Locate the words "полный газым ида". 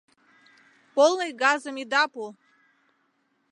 0.95-2.03